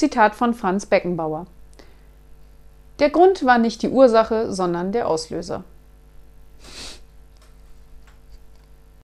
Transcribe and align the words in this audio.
Zitat 0.00 0.34
von 0.34 0.54
Franz 0.54 0.86
Beckenbauer. 0.86 1.46
Der 3.00 3.10
Grund 3.10 3.44
war 3.44 3.58
nicht 3.58 3.82
die 3.82 3.90
Ursache, 3.90 4.50
sondern 4.50 4.92
der 4.92 5.06
Auslöser. 5.06 5.62